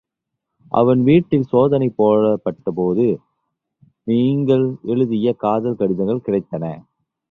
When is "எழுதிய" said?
4.83-5.33